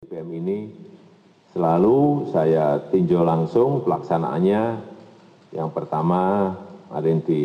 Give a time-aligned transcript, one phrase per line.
[0.00, 0.58] bbm ini
[1.52, 4.80] selalu saya tinjau langsung pelaksanaannya.
[5.52, 6.56] Yang pertama
[6.88, 7.44] kemarin di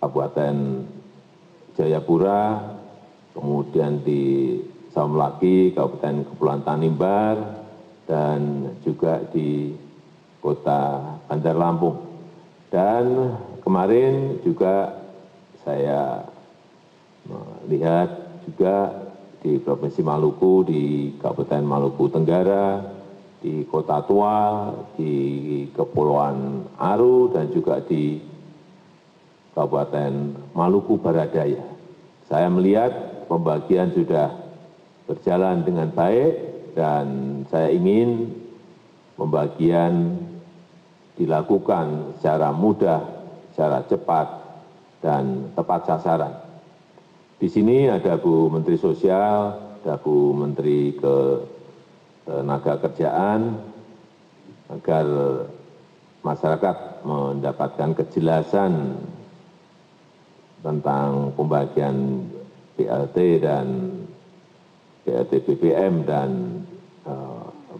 [0.00, 0.88] kabupaten
[1.76, 2.64] jayapura
[3.36, 4.56] kemudian di
[4.88, 7.36] saumlaki kabupaten kepulauan tanimbar
[8.08, 9.68] dan juga di
[10.40, 10.96] kota
[11.28, 12.00] bandar lampung.
[12.72, 14.96] Dan kemarin juga
[15.60, 16.24] saya
[17.28, 19.03] melihat juga
[19.44, 20.82] di provinsi maluku di
[21.20, 22.80] kabupaten maluku tenggara
[23.44, 25.12] di kota tua di
[25.76, 28.24] kepulauan aru dan juga di
[29.52, 31.60] kabupaten maluku baradaya
[32.24, 34.32] saya melihat pembagian sudah
[35.04, 36.32] berjalan dengan baik
[36.72, 37.04] dan
[37.52, 38.32] saya ingin
[39.20, 40.24] pembagian
[41.20, 43.04] dilakukan secara mudah
[43.52, 44.26] secara cepat
[45.04, 46.43] dan tepat sasaran
[47.38, 53.58] di sini ada bu menteri sosial ada bu menteri ketenagakerjaan
[54.70, 55.06] agar
[56.24, 58.96] masyarakat mendapatkan kejelasan
[60.64, 62.24] tentang pembagian
[62.78, 63.66] blt dan
[65.04, 66.30] blt bbm dan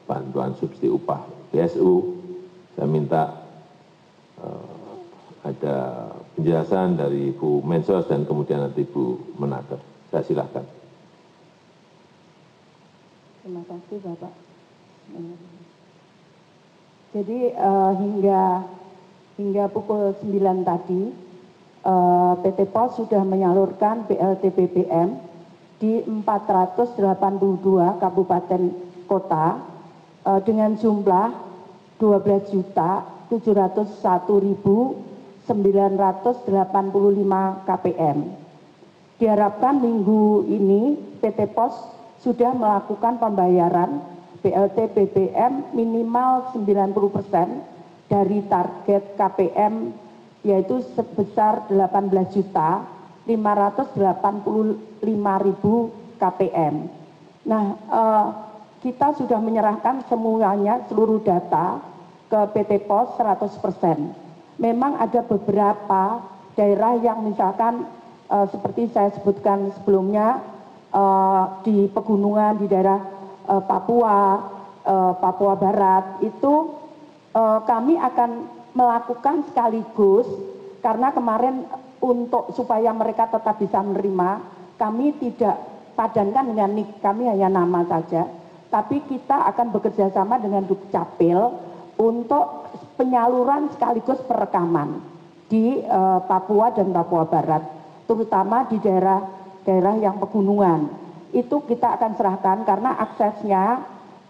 [0.05, 1.25] bantuan subsidi upah
[1.55, 2.21] bsu
[2.77, 3.33] saya minta
[5.47, 5.77] ada
[6.35, 9.79] penjelasan dari Bu Mensos dan kemudian nanti Bu Menaker.
[10.11, 10.67] Saya silakan.
[13.43, 14.33] Terima kasih Bapak.
[17.15, 18.43] Jadi uh, hingga
[19.39, 21.03] hingga pukul 9 tadi
[21.85, 25.19] eh, uh, PT Pos sudah menyalurkan BLT BBM
[25.83, 28.63] di 482 kabupaten
[29.05, 29.61] kota
[30.25, 31.35] uh, dengan jumlah
[32.01, 34.97] 12 juta 701 ribu
[35.45, 36.49] 985
[37.69, 38.19] kpm.
[39.21, 41.73] Diharapkan minggu ini PT Pos
[42.25, 44.01] sudah melakukan pembayaran
[44.45, 49.93] BLT BBM minimal 90% dari target KPM
[50.45, 52.85] yaitu sebesar 18 juta
[53.25, 53.97] 585
[55.49, 55.75] ribu
[56.21, 56.75] KPM.
[57.49, 58.27] Nah, eh,
[58.85, 61.81] kita sudah menyerahkan semuanya, seluruh data
[62.29, 64.13] ke PT POS 100 persen
[64.61, 66.23] memang ada beberapa
[66.55, 67.87] daerah yang misalkan
[68.31, 70.41] seperti saya sebutkan sebelumnya
[71.67, 73.03] di pegunungan di daerah
[73.67, 74.41] papua
[75.19, 76.71] papua barat itu
[77.67, 78.31] kami akan
[78.75, 80.27] melakukan sekaligus
[80.83, 81.67] karena kemarin
[81.99, 84.43] untuk supaya mereka tetap bisa menerima
[84.79, 85.57] kami tidak
[85.95, 88.27] padankan dengan nik kami hanya nama saja.
[88.69, 91.55] Tapi kita akan bekerja sama dengan dukcapil
[92.01, 95.03] untuk penyaluran sekaligus perekaman
[95.51, 95.83] di
[96.27, 97.63] papua dan papua barat
[98.09, 99.23] terutama di daerah
[99.65, 100.89] daerah yang pegunungan.
[101.35, 103.83] Itu kita akan serahkan karena aksesnya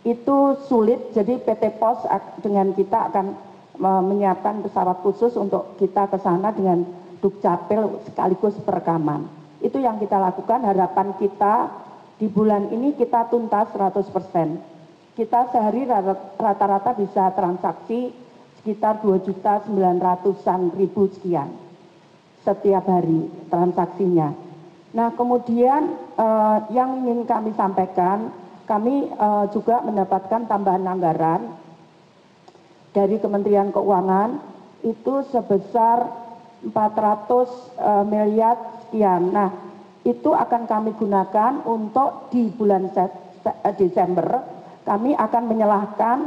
[0.04, 2.04] itu sulit jadi pt pos
[2.40, 3.26] dengan kita akan
[3.80, 6.86] menyiapkan pesawat khusus untuk kita ke sana dengan
[7.18, 9.26] dukcapil sekaligus perekaman.
[9.64, 10.62] Itu yang kita lakukan.
[10.62, 11.72] Harapan kita
[12.20, 14.62] di bulan ini kita tuntas seratus persen
[15.14, 18.10] kita sehari rata rata bisa transaksi
[18.58, 21.54] sekitar dua sembilan ratusan ribu sekian
[22.42, 24.34] setiap hari transaksinya.
[24.94, 25.94] Nah kemudian
[26.74, 29.10] yang ingin kami sampaikan kami
[29.54, 31.42] juga mendapatkan tambahan anggaran
[32.94, 34.38] dari kementerian keuangan
[34.82, 36.10] itu sebesar
[36.64, 37.50] empat ratus
[38.08, 39.30] miliar sekian.
[39.30, 39.50] Nah
[40.04, 42.92] itu akan kami gunakan untuk di bulan
[43.76, 44.53] desember
[44.84, 46.18] kami akan menyalahkan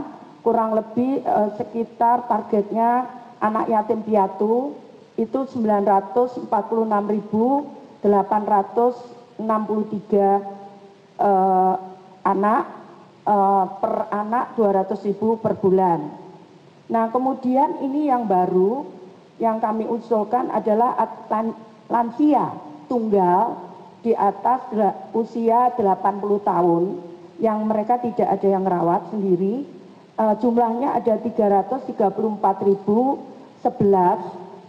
[0.41, 1.21] kurang lebih
[1.57, 3.05] sekitar targetnya
[3.37, 4.73] anak yatim piatu
[5.17, 7.05] itu sembilan ratus empat puluh enam
[8.01, 8.97] delapan ratus
[9.37, 10.41] enam puluh tiga
[12.25, 12.63] anak
[13.77, 16.05] per anak dua ratus ribu per bulan.
[16.87, 18.87] Nah kemudian ini yang baru
[19.37, 20.95] yang kami usulkan adalah
[21.91, 22.55] lansia
[22.87, 23.59] tunggal
[24.01, 24.63] di atas
[25.11, 26.83] usia delapan puluh tahun
[27.37, 29.65] yang mereka tidak ada yang rawat sendiri.
[30.17, 32.65] Jumlahnya ada tiga ratus tiga puluh empat
[33.61, 34.17] sebelas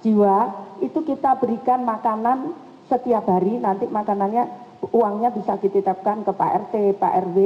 [0.04, 0.52] jiwa.
[0.84, 2.52] Itu kita berikan makanan
[2.86, 3.56] setiap hari.
[3.56, 4.44] Nanti makanannya
[4.92, 7.36] uangnya bisa dititipkan ke pak rt pak rw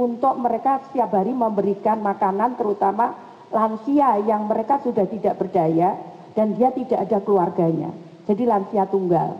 [0.00, 3.12] untuk mereka setiap hari memberikan makanan terutama
[3.52, 6.00] lansia yang mereka sudah tidak berdaya
[6.32, 7.92] dan dia tidak ada keluarganya.
[8.24, 9.36] Jadi lansia tunggal.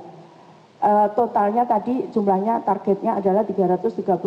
[1.16, 4.20] Totalnya tadi jumlahnya targetnya adalah tiga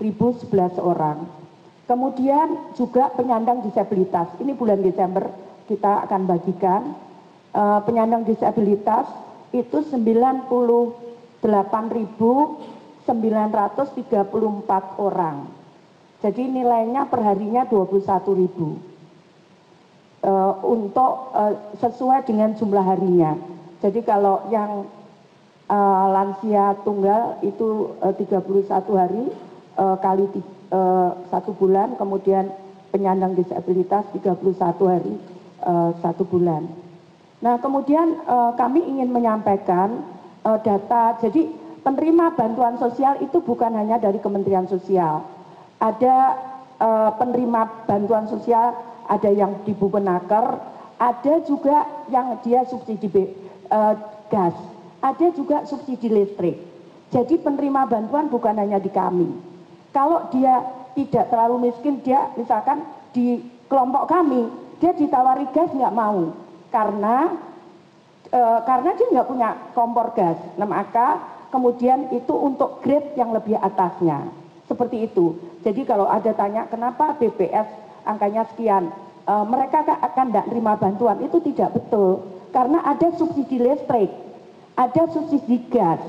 [0.00, 1.18] ratus tiga puluh empat sebelas orang
[1.84, 5.28] kemudian juga penyandang disabilitas ini bulan desember
[5.68, 6.82] kita akan bagikan
[7.86, 9.06] penyandang disabilitas
[9.50, 10.94] itu sembilan puluh
[11.42, 11.90] delapan
[13.10, 15.36] 934 orang.
[16.20, 18.76] Jadi nilainya perharinya 21 ribu.
[20.20, 23.40] Uh, untuk uh, sesuai dengan jumlah harinya.
[23.80, 24.84] Jadi kalau yang
[25.64, 29.32] uh, lansia tunggal itu uh, 31 hari
[29.80, 30.28] kali
[30.70, 32.52] uh, satu bulan, kemudian
[32.92, 34.36] penyandang disabilitas 31
[34.84, 35.14] hari
[35.64, 36.68] uh, satu bulan.
[37.40, 38.20] Nah kemudian
[38.60, 40.04] kami ingin menyampaikan
[40.44, 41.48] data, jadi
[41.80, 45.24] penerima bantuan sosial itu bukan hanya dari Kementerian Sosial.
[45.80, 46.36] Ada
[47.16, 48.76] penerima bantuan sosial,
[49.08, 50.60] ada yang di Bupenaker,
[51.00, 53.08] ada juga yang dia subsidi
[54.28, 54.52] gas,
[55.00, 56.60] ada juga subsidi listrik.
[57.08, 59.49] Jadi penerima bantuan bukan hanya di kami.
[59.90, 60.62] Kalau dia
[60.94, 64.46] tidak terlalu miskin, dia misalkan di kelompok kami,
[64.78, 66.30] dia ditawari gas nggak mau
[66.70, 67.34] karena
[68.30, 70.38] e, karena dia nggak punya kompor gas.
[70.54, 71.18] Nah maka
[71.50, 74.30] kemudian itu untuk grade yang lebih atasnya.
[74.70, 75.34] Seperti itu.
[75.66, 77.66] Jadi kalau ada tanya kenapa BPS
[78.06, 78.94] angkanya sekian,
[79.26, 82.22] e, mereka akan tidak terima bantuan itu tidak betul.
[82.50, 84.10] Karena ada subsidi listrik,
[84.74, 86.02] ada subsidi gas,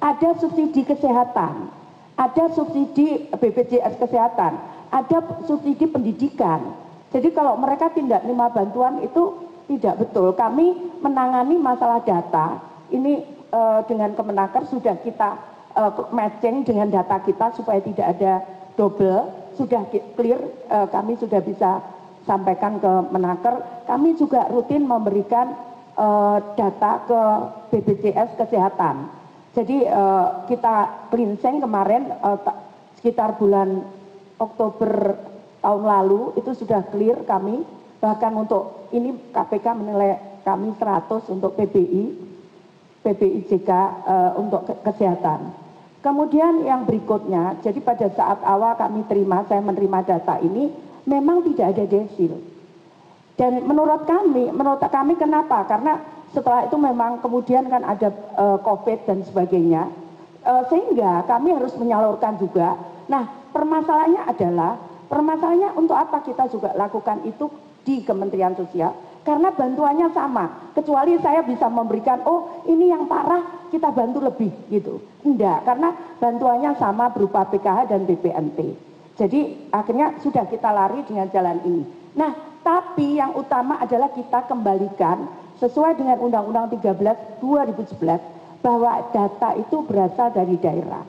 [0.00, 1.72] ada subsidi kesehatan,
[2.16, 4.56] ada subsidi BPJS kesehatan,
[4.88, 6.72] ada subsidi pendidikan.
[7.12, 10.32] Jadi kalau mereka tidak terima bantuan itu tidak betul.
[10.32, 12.60] Kami menangani masalah data.
[12.88, 15.36] Ini uh, dengan Kemenaker sudah kita
[15.76, 18.42] uh, matching dengan data kita supaya tidak ada
[18.74, 19.32] double.
[19.56, 21.80] Sudah clear, uh, kami sudah bisa
[22.28, 23.84] sampaikan ke Menaker.
[23.88, 25.56] Kami juga rutin memberikan
[25.96, 27.20] uh, data ke
[27.72, 29.15] BPJS Kesehatan.
[29.56, 32.36] Jadi uh, kita cleansing kemarin uh,
[33.00, 33.88] sekitar bulan
[34.36, 35.16] Oktober
[35.64, 37.64] tahun lalu itu sudah clear kami
[37.96, 42.04] bahkan untuk ini KPK menilai kami 100 untuk PBI,
[43.02, 45.50] PBIJK uh, eh, untuk kesehatan.
[46.04, 50.70] Kemudian yang berikutnya, jadi pada saat awal kami terima, saya menerima data ini,
[51.02, 52.38] memang tidak ada desil.
[53.34, 55.66] Dan menurut kami, menurut kami kenapa?
[55.66, 55.98] Karena
[56.34, 59.90] setelah itu memang kemudian kan ada uh, COVID dan sebagainya,
[60.42, 62.78] uh, sehingga kami harus menyalurkan juga.
[63.06, 67.46] Nah, permasalahannya adalah, permasalahannya untuk apa kita juga lakukan itu
[67.86, 68.94] di Kementerian Sosial?
[69.26, 70.70] Karena bantuannya sama.
[70.70, 75.02] Kecuali saya bisa memberikan oh ini yang parah kita bantu lebih gitu.
[75.26, 75.90] Enggak karena
[76.22, 78.86] bantuannya sama berupa PKH dan BPNT
[79.16, 81.82] jadi akhirnya sudah kita lari dengan jalan ini.
[82.20, 85.24] Nah tapi yang utama adalah kita kembalikan
[85.62, 91.04] sesuai dengan Undang-Undang 13 2011 bahwa data itu berasal dari daerah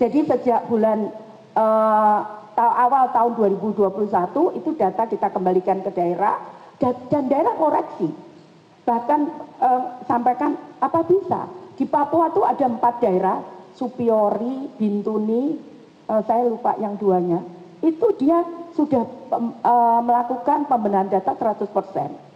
[0.00, 1.12] jadi sejak bulan
[1.54, 6.36] uh, awal tahun 2021 itu data kita kembalikan ke daerah
[6.80, 8.08] dan, daerah koreksi.
[8.88, 9.20] Bahkan
[9.60, 11.46] eh, sampaikan apa bisa.
[11.76, 13.40] Di Papua itu ada empat daerah,
[13.76, 15.56] Supiori, Bintuni,
[16.08, 17.44] eh, saya lupa yang duanya.
[17.84, 22.29] Itu dia sudah eh, melakukan pembenahan data 100%.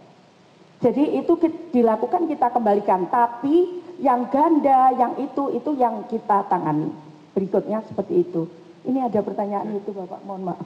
[0.85, 1.33] Jadi itu
[1.73, 6.93] dilakukan kita kembalikan, tapi yang ganda, yang itu, itu yang kita tangani.
[7.33, 8.45] Berikutnya seperti itu.
[8.85, 10.61] Ini ada pertanyaan itu Bapak, mohon maaf.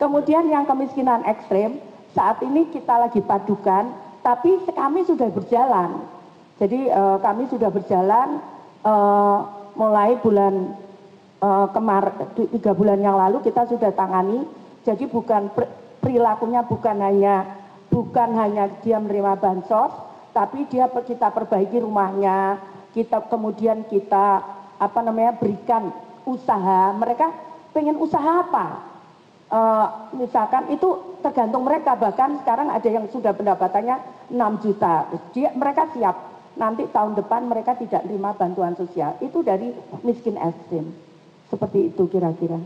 [0.00, 1.76] Kemudian yang kemiskinan ekstrim,
[2.16, 3.92] saat ini kita lagi padukan,
[4.24, 6.08] tapi kami sudah berjalan.
[6.56, 8.40] Jadi uh, kami sudah berjalan
[8.80, 9.44] uh,
[9.76, 10.72] mulai bulan
[11.44, 14.40] uh, kemar tiga bulan yang lalu kita sudah tangani.
[14.88, 15.52] Jadi bukan
[16.00, 17.59] perilakunya bukan hanya
[17.90, 19.92] bukan hanya dia menerima bansos,
[20.30, 22.62] tapi dia kita perbaiki rumahnya,
[22.94, 24.42] kita kemudian kita
[24.78, 25.90] apa namanya berikan
[26.24, 26.94] usaha.
[26.94, 27.26] Mereka
[27.74, 28.88] pengen usaha apa?
[29.50, 31.98] Uh, misalkan itu tergantung mereka.
[31.98, 33.98] Bahkan sekarang ada yang sudah pendapatannya
[34.30, 35.10] 6 juta.
[35.34, 36.30] Dia mereka siap.
[36.54, 39.18] Nanti tahun depan mereka tidak terima bantuan sosial.
[39.18, 39.74] Itu dari
[40.06, 40.94] miskin ekstrim.
[41.50, 42.62] Seperti itu kira-kira.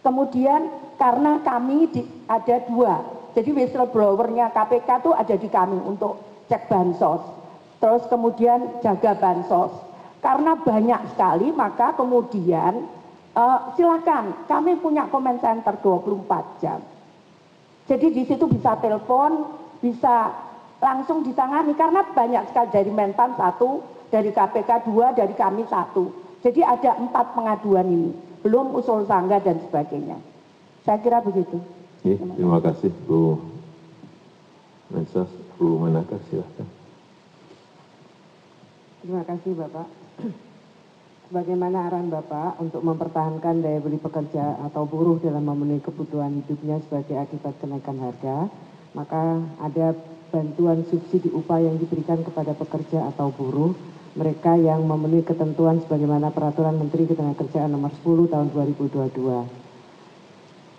[0.00, 6.68] Kemudian karena kami di, ada dua jadi whistleblowernya KPK itu ada di kami untuk cek
[6.68, 7.22] bansos
[7.82, 9.72] terus kemudian jaga bansos
[10.22, 12.86] karena banyak sekali maka kemudian
[13.32, 16.84] Uh, silakan, kami punya comment center 24 jam.
[17.88, 20.36] Jadi di situ bisa telepon, bisa
[20.84, 23.80] langsung ditangani karena banyak sekali dari Mentan satu,
[24.12, 26.12] dari KPK dua, dari kami satu.
[26.44, 28.12] Jadi ada empat pengaduan ini,
[28.44, 30.20] belum usul sangga dan sebagainya.
[30.84, 31.56] Saya kira begitu.
[32.02, 33.38] Terima kasih Bu
[34.90, 36.66] Mensos, Bu Manaka, silahkan.
[39.02, 39.86] Terima kasih Bapak.
[41.32, 47.22] Bagaimana arahan Bapak untuk mempertahankan daya beli pekerja atau buruh dalam memenuhi kebutuhan hidupnya sebagai
[47.22, 48.50] akibat kenaikan harga,
[48.92, 49.94] maka ada
[50.28, 53.72] bantuan subsidi upah yang diberikan kepada pekerja atau buruh.
[54.12, 59.61] Mereka yang memenuhi ketentuan sebagaimana Peraturan Menteri Ketenagakerjaan Nomor 10 Tahun 2022.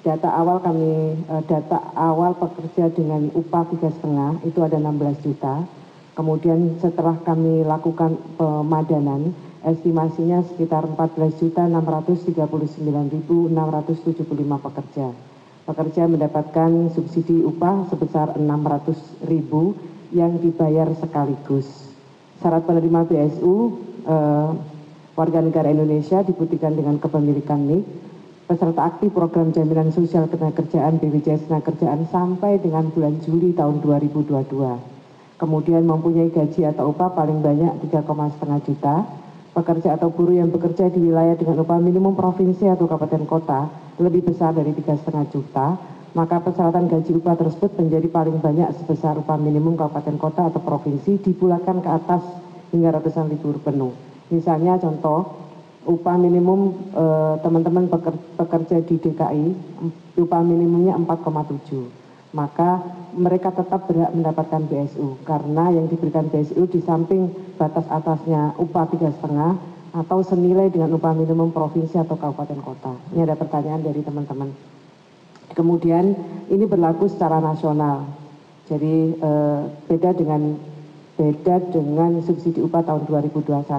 [0.03, 5.63] Data awal kami, eh, data awal pekerja dengan upah tiga setengah itu ada 16 juta.
[6.11, 9.31] Kemudian setelah kami lakukan pemadanan,
[9.63, 15.15] estimasinya sekitar 14 juta 639.675 pekerja.
[15.71, 19.71] Pekerja mendapatkan subsidi upah sebesar 600 ribu
[20.11, 21.95] yang dibayar sekaligus.
[22.43, 23.71] Syarat penerima BSU
[24.03, 24.51] eh,
[25.15, 28.11] warga negara Indonesia dibuktikan dengan kepemilikan NIK,
[28.43, 35.39] peserta aktif program jaminan sosial ketenagakerjaan BPJS Ketenagakerjaan sampai dengan bulan Juli tahun 2022.
[35.39, 39.07] Kemudian mempunyai gaji atau upah paling banyak 3,5 juta,
[39.55, 43.67] pekerja atau buruh yang bekerja di wilayah dengan upah minimum provinsi atau kabupaten kota
[43.99, 45.79] lebih besar dari 3,5 juta,
[46.13, 51.21] maka persyaratan gaji upah tersebut menjadi paling banyak sebesar upah minimum kabupaten kota atau provinsi
[51.21, 52.23] dibulatkan ke atas
[52.75, 53.93] hingga ratusan ribu penuh.
[54.33, 55.42] Misalnya contoh,
[55.87, 57.91] upah minimum eh, teman-teman
[58.39, 59.45] pekerja di DKI,
[60.19, 62.81] upah minimumnya 4,7 maka
[63.13, 67.29] mereka tetap berhak mendapatkan BSU karena yang diberikan BSU di samping
[67.61, 69.53] batas atasnya upah tiga setengah
[69.93, 72.97] atau senilai dengan upah minimum provinsi atau kabupaten kota.
[73.13, 74.49] Ini ada pertanyaan dari teman-teman.
[75.53, 76.17] Kemudian
[76.49, 78.09] ini berlaku secara nasional.
[78.65, 80.57] Jadi eh, beda dengan
[81.13, 83.69] beda dengan subsidi upah tahun 2021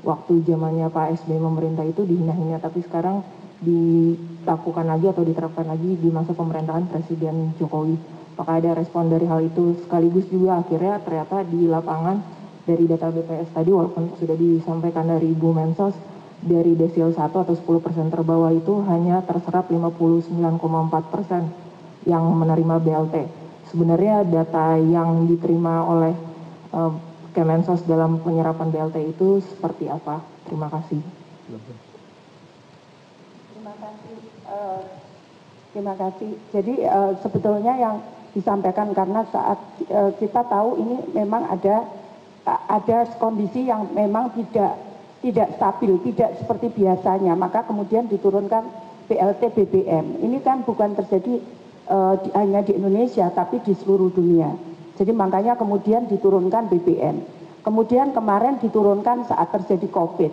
[0.00, 3.20] waktu zamannya Pak SBY memerintah itu dihina-hina, tapi sekarang
[3.60, 8.00] dilakukan lagi atau diterapkan lagi di masa pemerintahan Presiden Jokowi.
[8.32, 9.76] Apakah ada respon dari hal itu?
[9.84, 12.16] Sekaligus juga akhirnya ternyata di lapangan
[12.64, 15.92] dari data BPS tadi walaupun sudah disampaikan dari Ibu Mensos,
[16.42, 21.48] dari desil 1 atau 10 persen terbawah itu hanya terserap 59,4 persen
[22.04, 23.16] yang menerima BLT.
[23.72, 26.14] Sebenarnya data yang diterima oleh
[26.72, 26.92] uh,
[27.36, 30.24] Kemensos dalam penyerapan BLT itu seperti apa?
[30.48, 31.04] Terima kasih.
[33.52, 34.16] Terima kasih.
[34.48, 34.80] Uh,
[35.76, 36.30] terima kasih.
[36.48, 38.00] Jadi uh, sebetulnya yang
[38.32, 39.60] disampaikan karena saat
[39.92, 41.84] uh, kita tahu ini memang ada
[42.46, 44.85] ada kondisi yang memang tidak
[45.26, 48.62] tidak stabil, tidak seperti biasanya, maka kemudian diturunkan
[49.10, 50.22] BLT BBM.
[50.22, 51.42] Ini kan bukan terjadi
[51.90, 54.54] uh, di, hanya di Indonesia, tapi di seluruh dunia.
[54.94, 57.16] Jadi makanya kemudian diturunkan BBM.
[57.66, 60.32] Kemudian kemarin diturunkan saat terjadi COVID.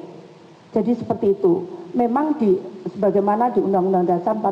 [0.77, 1.65] Jadi seperti itu.
[1.93, 2.57] Memang di
[2.93, 4.49] sebagaimana di Undang-Undang Dasar 45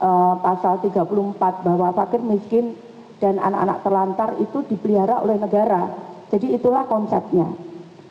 [0.00, 2.72] eh, pasal 34 bahwa fakir miskin
[3.20, 5.92] dan anak-anak terlantar itu dipelihara oleh negara.
[6.32, 7.48] Jadi itulah konsepnya.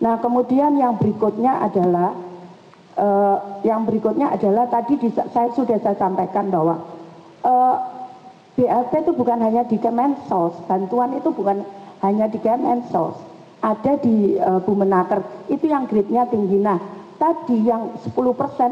[0.04, 2.12] Nah, kemudian yang berikutnya adalah
[3.00, 6.76] eh, yang berikutnya adalah tadi di, saya sudah saya sampaikan bahwa
[7.44, 7.76] eh,
[8.56, 11.68] BLT itu bukan hanya di Kemensos, bantuan itu bukan
[12.00, 13.20] hanya di Kemensos,
[13.60, 15.20] ada di uh, Bumenaker,
[15.52, 16.64] itu yang grade-nya tinggi.
[16.64, 16.80] Nah,
[17.20, 18.16] tadi yang 10%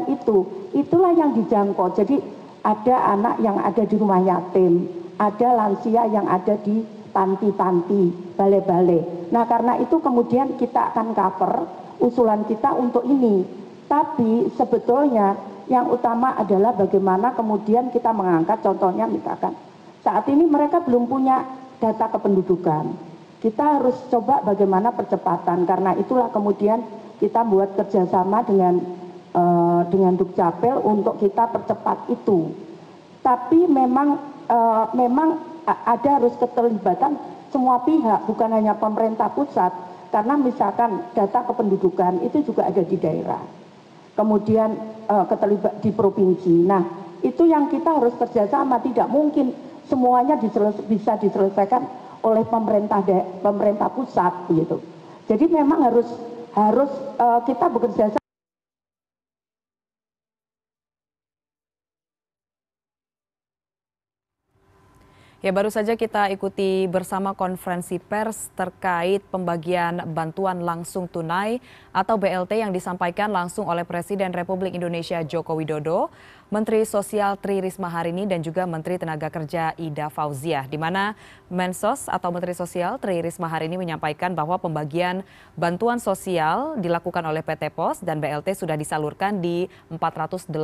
[0.08, 1.92] itu, itulah yang dijangkau.
[2.00, 2.16] Jadi
[2.64, 4.88] ada anak yang ada di rumah yatim,
[5.20, 6.80] ada lansia yang ada di
[7.12, 9.23] panti-panti, balai-balai.
[9.34, 11.66] Nah, karena itu kemudian kita akan cover
[11.98, 13.42] usulan kita untuk ini.
[13.90, 15.34] Tapi sebetulnya
[15.66, 19.56] yang utama adalah bagaimana kemudian kita mengangkat contohnya misalkan
[20.04, 21.42] saat ini mereka belum punya
[21.82, 22.94] data kependudukan.
[23.42, 26.80] Kita harus coba bagaimana percepatan karena itulah kemudian
[27.20, 28.80] kita buat kerjasama dengan
[29.36, 32.54] uh, dengan Dukcapil untuk kita percepat itu.
[33.20, 34.16] Tapi memang
[34.48, 37.16] uh, memang ada harus keterlibatan
[37.54, 39.70] semua pihak bukan hanya pemerintah pusat
[40.10, 43.38] karena misalkan data kependudukan itu juga ada di daerah.
[44.18, 44.74] Kemudian
[45.06, 46.66] uh, keterlibat di provinsi.
[46.66, 46.82] Nah,
[47.22, 49.54] itu yang kita harus kerjasama tidak mungkin
[49.86, 51.86] semuanya diseles bisa diselesaikan
[52.26, 53.06] oleh pemerintah
[53.38, 54.82] pemerintah pusat begitu.
[55.30, 56.10] Jadi memang harus
[56.58, 56.90] harus
[57.22, 58.23] uh, kita bekerja
[65.44, 71.60] Ya baru saja kita ikuti bersama konferensi pers terkait pembagian bantuan langsung tunai
[71.92, 76.08] atau BLT yang disampaikan langsung oleh Presiden Republik Indonesia Joko Widodo
[76.54, 81.18] Menteri Sosial Tri Risma Harini dan juga Menteri Tenaga Kerja Ida Fauziah, di mana
[81.50, 85.26] Mensos atau Menteri Sosial Tri Risma Harini menyampaikan bahwa pembagian
[85.58, 90.54] bantuan sosial dilakukan oleh PT Pos dan BLT sudah disalurkan di 482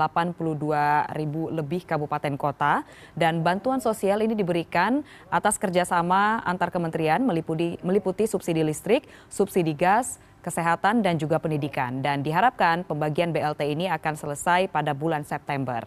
[1.18, 2.86] ribu lebih kabupaten kota.
[3.18, 10.22] Dan bantuan sosial ini diberikan atas kerjasama antar kementerian meliputi, meliputi subsidi listrik, subsidi gas,
[10.40, 12.00] kesehatan, dan juga pendidikan.
[12.00, 15.86] Dan diharapkan pembagian BLT ini akan selesai pada bulan September.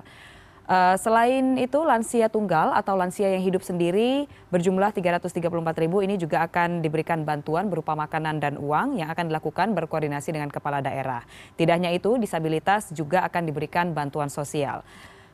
[0.63, 5.44] Uh, selain itu, lansia tunggal atau lansia yang hidup sendiri berjumlah 334
[5.84, 10.48] ribu ini juga akan diberikan bantuan berupa makanan dan uang yang akan dilakukan berkoordinasi dengan
[10.48, 11.28] kepala daerah.
[11.60, 14.88] Tidak hanya itu, disabilitas juga akan diberikan bantuan sosial.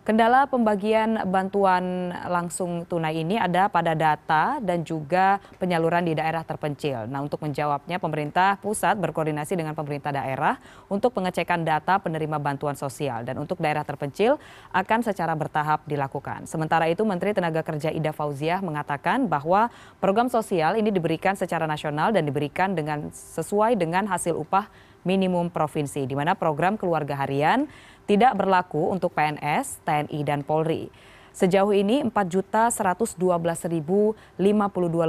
[0.10, 7.06] Kendala pembagian bantuan langsung tunai ini ada pada data dan juga penyaluran di daerah terpencil.
[7.06, 10.58] Nah, untuk menjawabnya pemerintah pusat berkoordinasi dengan pemerintah daerah
[10.90, 14.42] untuk pengecekan data penerima bantuan sosial dan untuk daerah terpencil
[14.74, 16.50] akan secara bertahap dilakukan.
[16.50, 19.70] Sementara itu Menteri Tenaga Kerja Ida Fauziah mengatakan bahwa
[20.02, 26.04] program sosial ini diberikan secara nasional dan diberikan dengan sesuai dengan hasil upah minimum provinsi
[26.04, 27.70] di mana program keluarga harian
[28.10, 30.90] tidak berlaku untuk PNS, TNI, dan Polri.
[31.30, 34.42] Sejauh ini 4.112.052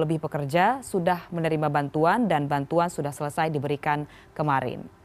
[0.04, 4.04] lebih pekerja sudah menerima bantuan dan bantuan sudah selesai diberikan
[4.36, 4.99] kemarin.